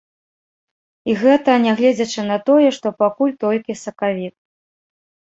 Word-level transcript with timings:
І 1.11 1.13
гэта 1.23 1.57
нягледзячы 1.65 2.21
на 2.29 2.37
тое, 2.47 2.69
што 2.77 2.87
пакуль 3.01 3.35
толькі 3.43 3.77
сакавік. 3.83 4.33